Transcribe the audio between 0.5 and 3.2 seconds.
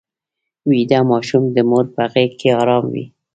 ویده ماشوم د مور په غېږ کې ارام وي